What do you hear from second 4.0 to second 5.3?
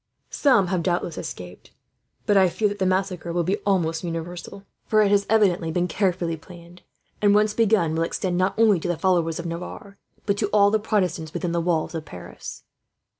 universal, for it has